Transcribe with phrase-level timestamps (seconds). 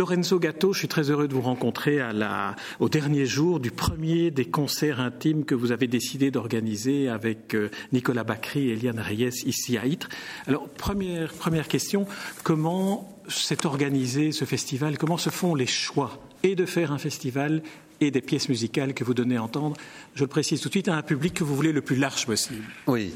[0.00, 3.70] Lorenzo Gatto, je suis très heureux de vous rencontrer à la, au dernier jour du
[3.70, 8.98] premier des concerts intimes que vous avez décidé d'organiser avec euh, Nicolas Bacry et Eliane
[8.98, 10.08] Reyes ici à Ytre.
[10.46, 12.06] Alors, première, première question,
[12.44, 14.96] comment s'est organisé ce festival?
[14.96, 17.60] Comment se font les choix et de faire un festival
[18.00, 19.76] et des pièces musicales que vous donnez à entendre,
[20.14, 22.24] je le précise tout de suite, à un public que vous voulez le plus large
[22.24, 22.64] possible.
[22.86, 23.12] Oui.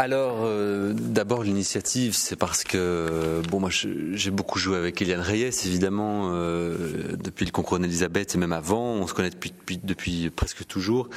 [0.00, 5.50] Alors, euh, d'abord l'initiative, c'est parce que bon, moi, j'ai beaucoup joué avec Eliane Reyes,
[5.66, 8.94] évidemment, euh, depuis le concours d'Elisabeth et même avant.
[8.94, 9.52] On se connaît depuis,
[9.84, 11.10] depuis, presque toujours.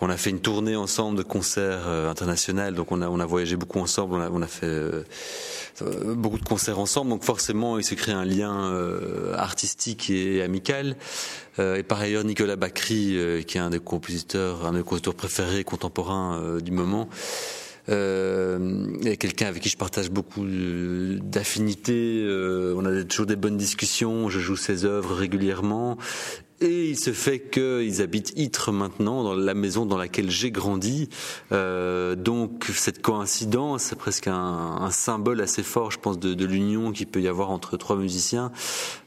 [0.00, 3.26] On a fait une tournée ensemble de concerts euh, internationaux, donc on a, on a
[3.26, 4.14] voyagé beaucoup ensemble.
[4.14, 5.04] On a, on a fait euh,
[6.14, 8.72] beaucoup de concerts ensemble, donc forcément, il se crée un lien
[9.34, 10.96] artistique et, amical.
[11.58, 16.56] et par ailleurs, Nicolas Bacry, qui est un des compositeurs, un des compositeurs préférés contemporains
[16.62, 17.10] du moment.
[17.88, 22.22] Euh, et quelqu'un avec qui je partage beaucoup d'affinités.
[22.24, 24.28] Euh, on a toujours des bonnes discussions.
[24.28, 25.96] Je joue ses œuvres régulièrement
[26.60, 31.08] et il se fait qu'ils habitent Ytre maintenant, dans la maison dans laquelle j'ai grandi.
[31.52, 37.06] Euh, donc cette coïncidence, c'est presque un, symbole assez fort, je pense, de, l'union qu'il
[37.08, 38.52] peut y avoir entre trois musiciens.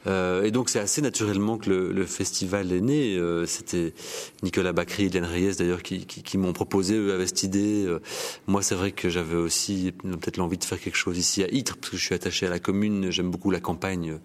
[0.06, 3.16] Euh, et donc c'est assez naturellement que le, festival est né.
[3.16, 3.94] Euh, C'était
[4.42, 7.84] Nicolas Bacry et Hélène Reyes d'ailleurs qui m'ont proposé, eux avaient cette idée.
[7.86, 8.00] Euh,
[8.46, 11.76] moi c'est vrai que j'avais aussi peut-être l'envie de faire quelque chose ici à Ytre,
[11.76, 14.18] parce que je suis attaché à la commune, j'aime beaucoup la campagne.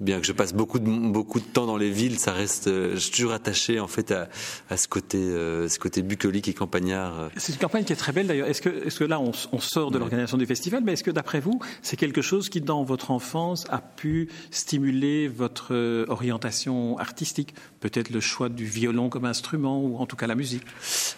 [0.00, 2.98] Bien que je passe beaucoup de, beaucoup de temps dans les villes, ça reste je
[2.98, 4.28] suis toujours attaché en fait à,
[4.70, 7.30] à ce côté, euh, ce côté bucolique et campagnard.
[7.36, 8.48] C'est une campagne qui est très belle d'ailleurs.
[8.48, 11.10] Est-ce que, est-ce que là on, on sort de l'organisation du festival, mais est-ce que
[11.10, 16.98] d'après vous, c'est quelque chose qui dans votre enfance a pu stimuler votre euh, orientation
[16.98, 17.54] artistique?
[17.80, 20.62] Peut-être le choix du violon comme instrument ou en tout cas la musique?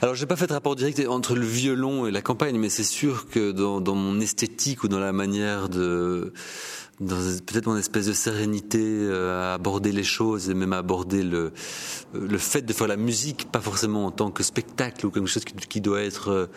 [0.02, 2.84] Alors j'ai pas fait de rapport direct entre le violon et la campagne, mais c'est
[2.84, 6.32] sûr que dans, dans mon esthétique ou dans la manière de
[6.98, 11.52] peut-être mon espèce de sérénité euh, à aborder les choses et même à aborder le,
[12.14, 15.26] euh, le fait de faire la musique, pas forcément en tant que spectacle ou quelque
[15.26, 16.48] chose qui, doit être,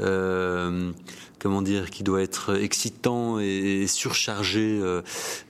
[0.00, 0.92] euh,
[1.38, 5.02] comment dire, qui doit être excitant et, surchargé, euh,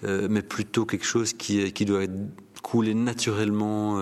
[0.04, 2.02] euh, mais plutôt quelque chose qui, qui doit
[2.62, 3.98] couler naturellement.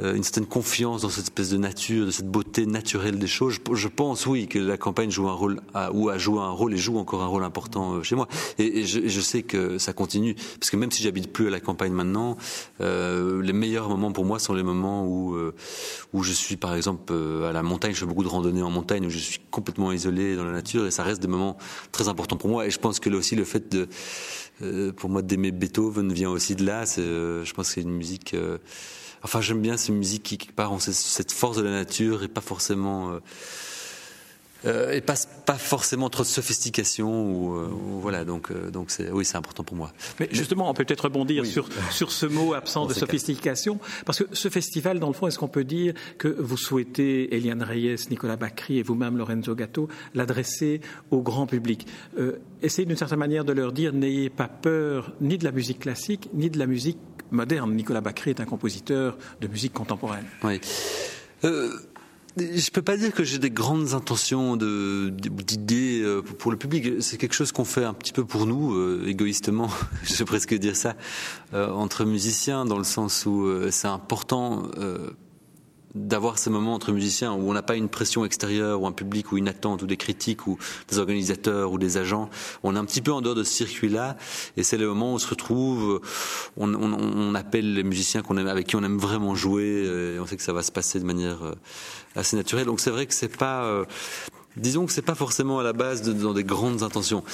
[0.00, 3.26] Euh, euh, une certaine confiance dans cette espèce de nature, de cette beauté naturelle des
[3.26, 3.58] choses.
[3.72, 5.60] Je, pense, oui, que la campagne joue un rôle,
[5.92, 8.28] ou a joué un rôle et joue encore un rôle important euh, chez moi.
[8.58, 11.60] Et, je, je, sais que ça continue, parce que même si j'habite plus à la
[11.60, 12.36] campagne maintenant,
[12.80, 15.54] euh, les meilleurs moments pour moi sont les moments où euh,
[16.12, 17.92] où je suis, par exemple, à la montagne.
[17.92, 20.86] Je fais beaucoup de randonnées en montagne où je suis complètement isolé dans la nature,
[20.86, 21.56] et ça reste des moments
[21.92, 22.66] très importants pour moi.
[22.66, 26.54] Et je pense que là aussi, le fait de, pour moi, d'aimer Beethoven vient aussi
[26.54, 26.84] de là.
[26.86, 28.34] je pense que c'est une musique
[29.22, 32.40] Enfin, j'aime bien ces musiques qui, qui part cette force de la nature et pas
[32.40, 33.18] forcément.
[34.66, 35.14] Euh, et pas,
[35.46, 37.70] pas forcément trop de sophistication ou, euh,
[38.00, 39.92] voilà donc euh, donc c'est oui c'est important pour moi.
[40.18, 41.48] Mais justement on peut peut-être rebondir oui.
[41.48, 45.38] sur sur ce mot absent de sophistication parce que ce festival dans le fond est-ce
[45.38, 50.80] qu'on peut dire que vous souhaitez Eliane Reyes, Nicolas Bacry et vous-même Lorenzo Gatto l'adresser
[51.12, 51.86] au grand public?
[52.18, 55.78] Euh, essayez d'une certaine manière de leur dire n'ayez pas peur ni de la musique
[55.78, 56.98] classique ni de la musique
[57.30, 57.74] moderne.
[57.74, 60.26] Nicolas Bacry est un compositeur de musique contemporaine.
[60.42, 60.60] Oui.
[61.44, 61.70] Euh,
[62.38, 67.02] je peux pas dire que j'ai des grandes intentions d'idées euh, pour le public.
[67.02, 69.68] C'est quelque chose qu'on fait un petit peu pour nous, euh, égoïstement.
[70.04, 70.94] je vais presque dire ça
[71.54, 74.64] euh, entre musiciens, dans le sens où c'est important
[75.94, 79.32] d'avoir ces moments entre musiciens où on n'a pas une pression extérieure ou un public
[79.32, 82.28] ou une attente ou des critiques ou des organisateurs ou des agents.
[82.62, 84.16] On est un petit peu en dehors de ce circuit-là
[84.56, 86.00] et c'est le moment où on se retrouve,
[86.56, 89.84] on, on, on appelle les musiciens qu'on aime, avec qui on aime vraiment jouer
[90.14, 91.38] et on sait que ça va se passer de manière
[92.14, 92.66] assez naturelle.
[92.66, 93.84] Donc c'est vrai que c'est pas, euh,
[94.58, 97.24] disons que c'est pas forcément à la base de, dans des grandes intentions.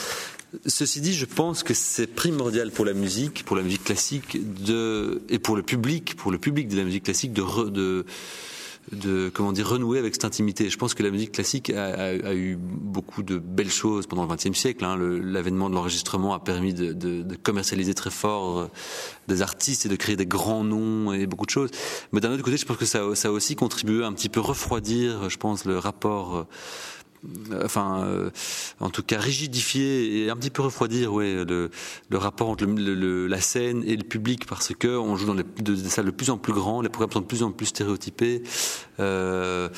[0.66, 5.22] Ceci dit, je pense que c'est primordial pour la musique, pour la musique classique, de,
[5.28, 8.04] et pour le public, pour le public de la musique classique, de, re, de
[8.92, 10.68] de comment dire renouer avec cette intimité.
[10.68, 14.26] Je pense que la musique classique a, a, a eu beaucoup de belles choses pendant
[14.26, 14.84] le XXe siècle.
[14.84, 14.96] Hein.
[14.98, 18.66] L'avènement de l'enregistrement a permis de, de, de, commercialiser très fort euh,
[19.28, 21.70] des artistes et de créer des grands noms et beaucoup de choses.
[22.12, 24.28] Mais d'un autre côté, je pense que ça, ça a aussi contribué à un petit
[24.28, 26.46] peu refroidir, je pense, le rapport.
[27.52, 28.30] Euh, enfin, euh,
[28.80, 31.70] en tout cas rigidifier et un petit peu refroidir, le,
[32.12, 36.10] rapport entre la scène et le public parce que on joue dans des, salles de
[36.10, 38.42] plus en plus grandes, les programmes sont de plus en plus stéréotypés.
[39.00, 39.68] Euh,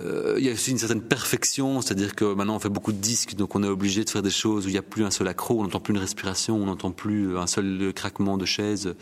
[0.00, 3.34] il y a aussi une certaine perfection, c'est-à-dire que maintenant on fait beaucoup de disques,
[3.36, 5.28] donc on est obligé de faire des choses où il n'y a plus un seul
[5.28, 8.94] accro, on n'entend plus une respiration, on n'entend plus un seul craquement de chaise.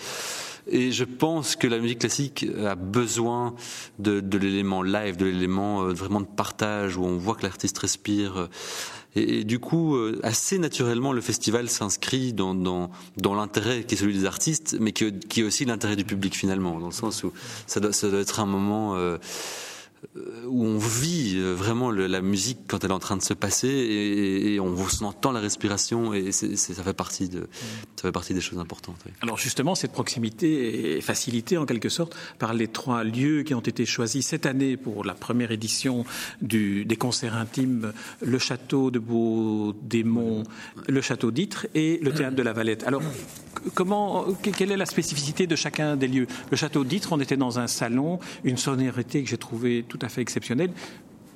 [0.69, 3.55] Et je pense que la musique classique a besoin
[3.99, 7.79] de, de l'élément live, de l'élément euh, vraiment de partage où on voit que l'artiste
[7.79, 8.49] respire.
[9.15, 13.99] Et, du coup, euh, assez naturellement, le festival s'inscrit dans, dans, dans l'intérêt qui est
[13.99, 17.23] celui des artistes, mais qui, qui est aussi l'intérêt du public finalement, dans le sens
[17.25, 17.33] où
[17.67, 18.97] ça doit, ça doit être un moment...
[18.97, 19.19] Euh,
[20.47, 23.69] où on vit euh, vraiment la musique quand elle est en train de se passer
[23.69, 27.31] et, on, entend la respiration et ça fait partie
[27.97, 28.97] ça fait partie des choses importantes.
[29.21, 33.61] Alors justement, cette proximité est facilitée en quelque sorte par les trois lieux qui ont
[33.61, 36.05] été choisis cette année pour la première édition
[36.41, 40.43] des concerts intimes le château de Beau-Démon,
[40.89, 42.85] le château d'Itre et le théâtre de la Valette.
[42.85, 43.03] Alors
[43.75, 46.27] comment quelle est la spécificité de chacun des lieux?
[46.51, 50.09] Le château d'Itre, on était dans un salon, une sonorité que j'ai trouvée tout à
[50.09, 50.71] fait exceptionnel.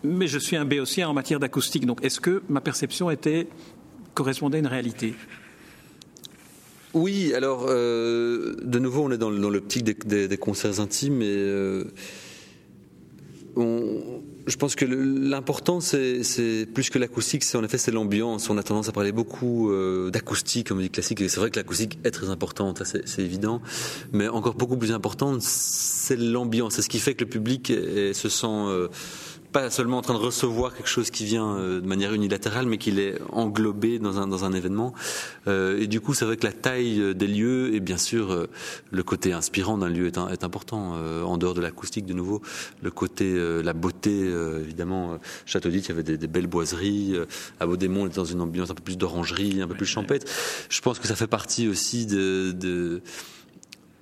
[0.02, 3.48] Mais je suis un béotien en matière d'acoustique, donc est-ce que ma perception était
[4.14, 5.14] correspondait à une réalité?
[6.94, 11.84] Oui, alors euh, de nouveau, on est dans, l'optique des, concerts intimes et euh,
[13.56, 18.48] on, je pense que l'important, c'est plus que l'acoustique, c'est en effet c'est l'ambiance.
[18.50, 21.58] On a tendance à parler beaucoup euh, d'acoustique comme musique classique, et c'est vrai que
[21.58, 23.60] l'acoustique est très importante, c'est évident.
[24.12, 26.74] Mais encore beaucoup plus importante, c'est l'ambiance.
[26.74, 27.72] C'est ce qui fait que le public
[28.12, 28.88] se sent euh,
[29.52, 32.76] pas seulement en train de recevoir quelque chose qui vient euh, de manière unilatérale, mais
[32.78, 34.92] qu'il est englobé dans un, événement.
[35.46, 38.46] Euh, et du coup, c'est vrai que la taille des lieux et bien sûr
[38.90, 40.94] le côté inspirant d'un lieu est important.
[41.24, 42.42] en dehors de l'acoustique, de nouveau,
[42.82, 44.30] le côté, la beauté,
[44.60, 45.18] évidemment.
[45.44, 47.14] Château d'It, il y avait des, des, belles boiseries.
[47.60, 50.26] à Baudémont, on était dans une ambiance un peu plus d'orangerie, un peu plus champêtre.
[50.68, 53.02] Je pense que ça fait partie aussi de, de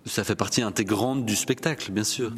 [0.06, 2.32] ça fait partie intégrante du spectacle, bien sûr.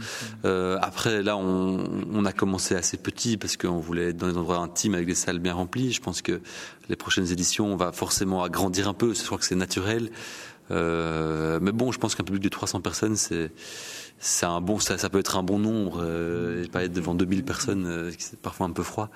[0.44, 4.37] Euh, après, là, on, on, a commencé assez petit parce qu'on voulait être dans des
[4.37, 5.92] endroits intimes avec des salles bien remplies.
[5.92, 6.40] Je pense que
[6.88, 9.14] les prochaines éditions, on va forcément agrandir un peu.
[9.14, 10.10] Je crois que c'est naturel.
[10.70, 13.50] Euh, mais bon, je pense qu'un public de 300 personnes, c'est
[14.18, 15.98] c'est un bon, ça, ça, peut être un bon nombre.
[16.00, 19.10] Euh, pas être devant 2000 personnes, euh, c'est parfois un peu froid.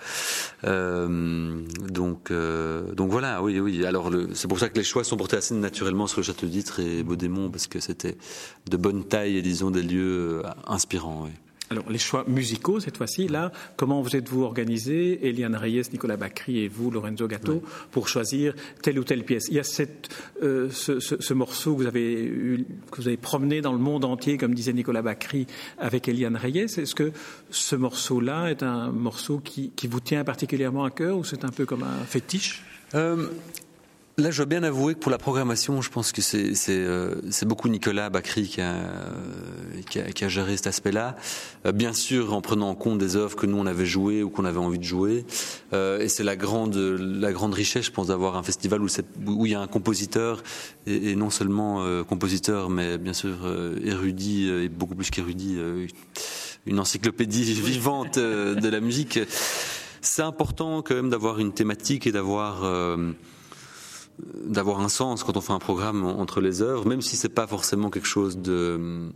[0.65, 3.85] Euh, donc, euh, donc voilà, oui, oui.
[3.87, 6.81] Alors, c'est pour ça que les choix sont portés assez naturellement sur le Château d'Itre
[6.81, 8.19] et Baudémont, parce que c'était
[8.69, 11.23] de bonne taille et disons des lieux euh, inspirants.
[11.25, 11.31] Oui.
[11.73, 16.65] Alors, les choix musicaux, cette fois-ci, là, comment vous êtes-vous organisé, Eliane Reyes, Nicolas Bacry
[16.65, 17.63] et vous, Lorenzo Gatto,
[17.93, 19.45] pour choisir telle ou telle pièce.
[19.51, 20.09] Il y a cette,
[20.43, 23.79] euh, ce, ce, ce, morceau que vous, avez eu, que vous avez promené dans le
[23.79, 25.47] monde entier, comme disait Nicolas Bacry,
[25.79, 26.77] avec Eliane Reyes.
[26.77, 27.13] Est-ce que
[27.51, 31.51] ce morceau-là est un morceau qui, qui, vous tient particulièrement à cœur ou c'est un
[31.51, 32.65] peu comme un fétiche?
[32.97, 33.29] Euh,
[34.19, 37.15] Là, je dois bien avouer que pour la programmation, je pense que c'est euh,
[37.47, 38.75] beaucoup Nicolas Bacry qui a,
[39.89, 41.17] qui a, qui a géré cet aspect-là.
[41.65, 44.29] Euh, bien sûr, en prenant en compte des œuvres que nous on avait jouées ou
[44.29, 45.25] qu'on avait envie de jouer.
[45.73, 48.89] Euh, et c'est la grande la grande richesse, je pense, d'avoir un festival où,
[49.27, 50.43] où il y a un compositeur
[50.87, 55.57] et, et non seulement euh, compositeur, mais bien sûr euh, érudit et beaucoup plus qu'érudit,
[56.67, 59.21] une encyclopédie vivante de la musique.
[60.03, 62.65] C'est important quand même d'avoir une thématique et d'avoir
[64.45, 67.47] d'avoir un sens quand on fait un programme entre les œuvres, même si c'est pas
[67.47, 69.11] forcément quelque chose de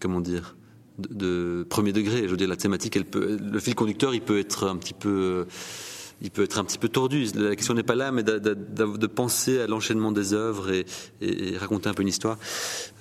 [0.00, 0.56] comment dire
[0.98, 2.22] de, premier degré.
[2.22, 5.46] Je veux dire, la thématique, le fil conducteur, il peut être un petit peu
[6.22, 7.26] il peut être un petit peu tordu.
[7.34, 11.94] La question n'est pas là, mais de, penser à l'enchaînement des œuvres et, raconter un
[11.94, 12.38] peu une histoire,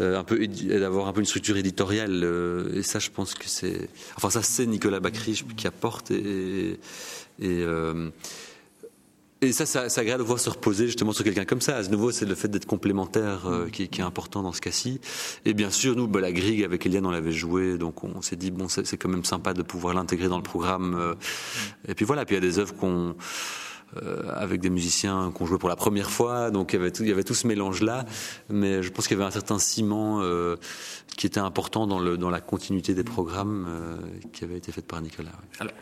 [0.01, 2.21] euh, et d'avoir un peu une structure éditoriale.
[2.23, 6.79] Euh, et ça, je pense que c'est, enfin ça, c'est Nicolas Bacry qui apporte et,
[7.39, 8.09] et euh,
[9.45, 11.77] et ça, ça, ça agréable de voir se reposer justement sur quelqu'un comme ça.
[11.77, 14.99] À nouveau, c'est le fait d'être complémentaire euh, qui, qui, est important dans ce cas-ci.
[15.45, 18.35] Et bien sûr, nous, bah, la grille avec Eliane, on l'avait joué, donc on s'est
[18.35, 20.95] dit bon, c'est quand même sympa de pouvoir l'intégrer dans le programme.
[20.97, 21.15] Euh,
[21.87, 23.15] et puis voilà, puis il y a des œuvres qu'on
[24.35, 27.47] avec des musiciens qu'on jouait pour la première fois, donc il y avait tout, ce
[27.47, 28.05] mélange-là,
[28.49, 30.55] mais je pense qu'il y avait un certain ciment euh,
[31.17, 33.97] qui était important dans, la continuité des programmes euh,
[34.33, 35.31] qui avait été fait par Nicolas.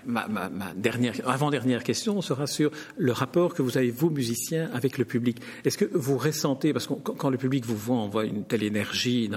[0.05, 0.27] Ma,
[0.75, 5.37] dernière, avant-dernière question sera sur le rapport que vous avez, vous, musiciens, avec le public.
[5.65, 8.63] Est-ce que vous ressentez, parce que quand le public vous voit, on voit une telle
[8.63, 9.29] énergie,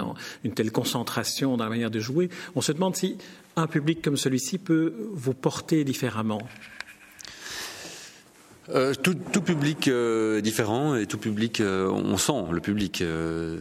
[0.43, 3.17] une telle concentration dans la manière de jouer, on se demande si
[3.55, 6.41] un public comme celui-ci peut vous porter différemment?
[8.69, 13.01] Euh, tout, tout, public euh, est différent et tout public, euh, on sent le public.
[13.01, 13.59] Euh,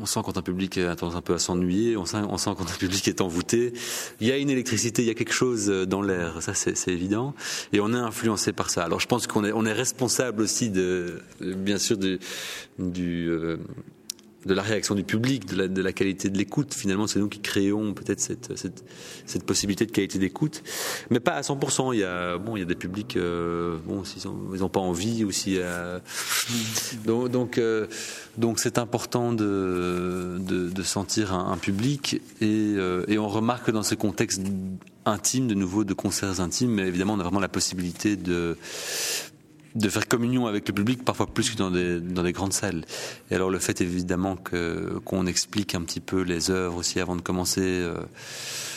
[0.00, 2.50] on sent quand un public a tendance un peu à s'ennuyer, on sent, on sent
[2.56, 3.74] quand un public est envoûté.
[4.20, 7.34] Il y a une électricité, il y a quelque chose dans l'air, ça c'est évident,
[7.74, 8.82] et on est influencé par ça.
[8.82, 12.18] Alors je pense qu'on est, on est responsable aussi de, bien sûr, du,
[12.78, 13.30] du
[14.46, 16.74] de la réaction du public, de la, de la qualité de l'écoute.
[16.74, 18.84] Finalement, c'est nous qui créons peut-être cette, cette,
[19.26, 20.62] cette, possibilité de qualité d'écoute,
[21.10, 21.94] mais pas à 100%.
[21.94, 24.22] Il y a bon, il y a des publics, euh, bon, s'ils
[24.54, 25.98] ils n'ont pas envie ou si euh,
[27.04, 27.86] donc donc euh,
[28.38, 32.74] donc c'est important de, de, de, sentir un, public et,
[33.08, 34.42] et, on remarque que dans ce contexte
[35.04, 38.56] intime, de nouveau, de concerts intimes, mais évidemment on a vraiment la possibilité de
[39.74, 42.84] de faire communion avec le public, parfois plus que dans des, dans des grandes salles.
[43.30, 47.22] Et alors le fait évidemment qu'on explique un petit peu les œuvres aussi avant de
[47.22, 47.96] commencer, euh,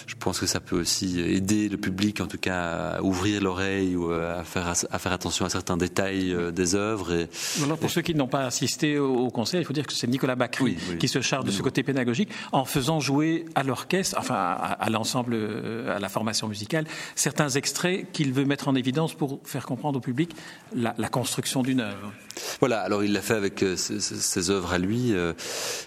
[0.07, 3.95] je pense que ça peut aussi aider le public, en tout cas, à ouvrir l'oreille
[3.95, 7.13] ou à faire, à faire attention à certains détails euh, des œuvres.
[7.13, 7.29] Et,
[7.61, 10.35] alors pour ceux qui n'ont pas assisté au concert, il faut dire que c'est Nicolas
[10.35, 14.89] Bacry qui se charge de ce côté pédagogique en faisant jouer à l'orchestre, enfin à,
[14.89, 16.85] l'ensemble, euh, à la formation musicale,
[17.15, 20.31] certains extraits qu'il veut mettre en évidence pour faire comprendre au public
[20.73, 22.13] la, la construction d'une œuvre.
[22.59, 25.13] Voilà, alors il l'a fait avec euh, ses, œuvres à lui,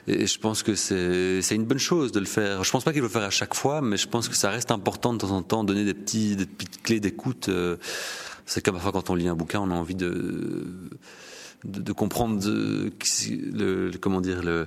[0.06, 2.64] et je pense que c'est une bonne chose de le faire.
[2.64, 4.70] Je pense pas qu'il le faire à chaque fois, mais je pense que ça reste
[4.70, 7.48] important de temps en temps, donner des, petits, des petites clés d'écoute.
[7.48, 7.76] Euh,
[8.46, 10.66] c'est comme parfois quand on lit un bouquin, on a envie de
[11.62, 14.66] de, comprendre le, comment dire le,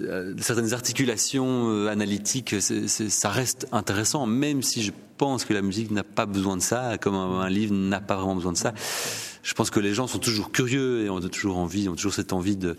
[0.00, 2.56] euh, certaines articulations euh, analytiques.
[2.60, 6.98] ça reste intéressant, même si je pense que la musique n'a pas besoin de ça,
[6.98, 8.74] comme un livre n'a pas vraiment besoin de ça
[9.44, 12.32] je pense que les gens sont toujours curieux et ont toujours envie, ont toujours cette
[12.32, 12.76] envie de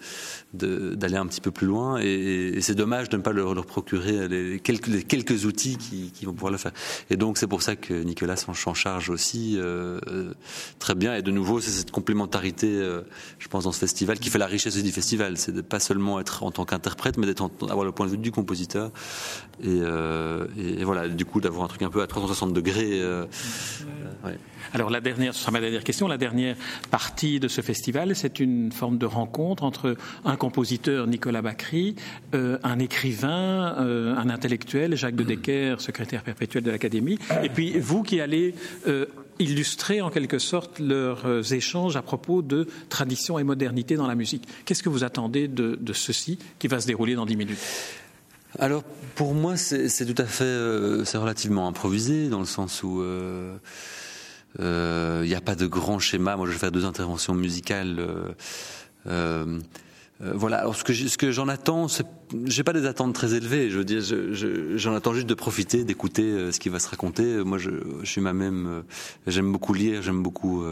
[0.54, 2.00] d'aller un petit peu plus loin.
[2.00, 6.12] Et, c'est dommage de ne pas leur, leur procurer les quelques, les quelques outils qui,
[6.12, 6.72] qui, vont pouvoir le faire.
[7.10, 10.34] Et donc c'est pour ça que Nicolas s'en charge aussi euh, euh,
[10.80, 11.16] très bien.
[11.16, 13.02] Et de nouveau, c'est cette complémentarité, euh,
[13.38, 15.38] je pense, dans ce festival qui fait la richesse du festival.
[15.38, 18.18] C'est de pas seulement être en tant qu'interprète, mais d'être avoir le point de vue
[18.18, 18.92] du compositeur.
[19.62, 23.02] Et, euh, et, voilà, du coup, d'avoir un truc un peu à 360 degrés.
[24.26, 24.38] Ouais.
[24.74, 26.56] Alors la dernière, ce sera ma dernière question, la dernière
[26.90, 31.96] partie de ce festival, c'est une forme de rencontre entre un compositeur, Nicolas Bacry,
[32.34, 37.78] euh, un écrivain, euh, un intellectuel, Jacques de Decker, secrétaire perpétuel de l'Académie, et puis
[37.80, 38.56] vous qui allez
[38.88, 39.06] euh,
[39.40, 44.48] illustrer en quelque sorte leurs échanges à propos de tradition et modernité dans la musique.
[44.66, 47.60] Qu'est-ce que vous attendez de, ceci qui va se dérouler dans dix minutes?
[48.58, 48.84] Alors
[49.16, 53.04] pour moi c'est tout à fait c'est relativement improvisé dans le sens où
[54.58, 56.38] il euh, n'y a pas de grand schéma.
[56.38, 57.98] Moi, je vais faire deux interventions musicales.
[58.00, 58.34] Euh,
[59.08, 59.60] euh,
[60.34, 60.60] voilà.
[60.60, 61.88] Alors, ce que ce que j'en attends,
[62.46, 63.70] j'ai pas des attentes très élevées.
[63.70, 64.02] Je veux dire,
[64.78, 67.44] j'en attends juste de profiter, d'écouter ce qui va se raconter.
[67.44, 67.70] Moi, je,
[68.02, 68.84] je suis moi-même.
[69.28, 70.02] j'aime beaucoup lire.
[70.02, 70.64] J'aime beaucoup.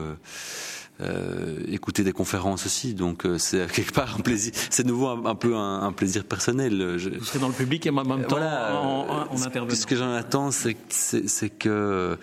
[1.67, 4.53] écouter des conférences aussi, donc c'est quelque part un plaisir.
[4.69, 6.95] C'est nouveau un, peu un, plaisir personnel.
[6.97, 9.75] Je, Vous serez dans le public et en même temps en, en, intervenant.
[9.75, 12.17] Ce que j'en attends, c'est que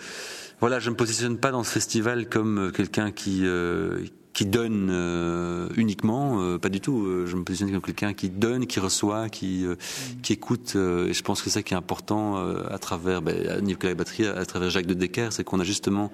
[0.61, 4.89] voilà, je me positionne pas dans ce festival comme euh, quelqu'un qui euh, qui donne
[4.89, 7.05] euh, uniquement, pas du tout.
[7.25, 10.21] je me positionne comme quelqu'un qui donne, qui reçoit, qui mm.
[10.21, 10.77] qui écoute.
[10.77, 12.37] et je pense que c'est ça qui est important
[12.69, 16.13] à travers ben, Nicolas Batterie, à, travers Jacques de Decker, c'est qu'on a justement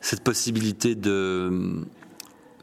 [0.00, 1.82] cette possibilité de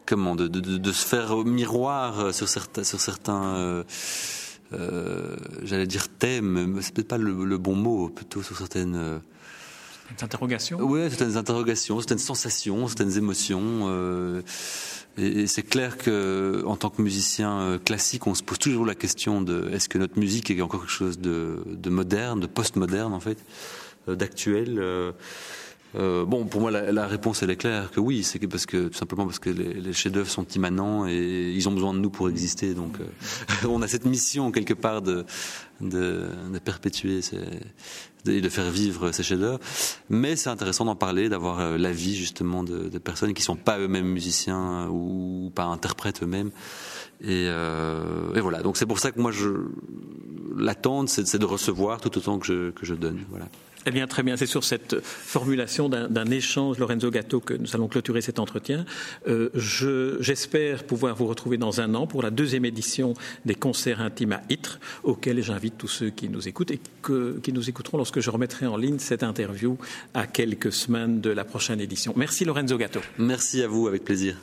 [0.05, 3.83] comment de, de, de, se faire miroir sur certains sur certains
[5.63, 9.19] j'allais dire thèmes, c'est peut-être pas le, le, bon mot, plutôt sur certaines
[10.21, 10.79] interrogations?
[10.81, 13.87] Oui, certaines interrogations, certaines sensations, certaines émotions.
[13.87, 14.41] Euh,
[15.17, 18.95] et, c'est clair que, en tant que musicien euh, classique, on se pose toujours la
[18.95, 23.13] question de est-ce que notre musique est encore quelque chose de, de moderne, de post-moderne
[23.13, 23.37] en fait,
[24.07, 24.79] euh, d'actuel.
[25.95, 28.87] Euh, bon, pour moi, la, la, réponse elle est claire que oui, c'est parce que
[28.87, 32.09] tout simplement parce que les, les chefs-d'œuvre sont immanents et ils ont besoin de nous
[32.09, 32.73] pour exister.
[32.73, 35.25] Donc, euh, on a cette mission quelque part de
[35.81, 37.39] de, de perpétuer ces,
[38.27, 39.59] et de faire vivre ces chefs-d'œuvre.
[40.09, 43.79] Mais c'est intéressant d'en parler, d'avoir euh, l'avis justement de, de, personnes qui sont pas
[43.79, 46.51] eux-mêmes musiciens ou pas interprètes eux-mêmes.
[47.21, 48.61] Et, euh, et, voilà.
[48.61, 49.49] Donc c'est pour ça que moi, je
[50.55, 53.19] l'attente, c'est de recevoir tout autant que je, que je donne.
[53.29, 53.47] Voilà.
[53.85, 54.37] Eh bien, très bien.
[54.37, 58.85] C'est sur cette formulation d'un échange, Lorenzo Gatto, que nous allons clôturer cet entretien.
[59.27, 59.49] Euh,
[60.19, 63.13] J'espère pouvoir vous retrouver dans un an pour la deuxième édition
[63.45, 67.53] des concerts intimes à Ytre, auxquels j'invite tous ceux qui nous écoutent et que, qui
[67.53, 69.77] nous écouteront lorsque je remettrai en ligne cette interview
[70.13, 72.13] à quelques semaines de la prochaine édition.
[72.15, 72.99] Merci Lorenzo Gatto.
[73.17, 74.37] Merci à vous, avec plaisir.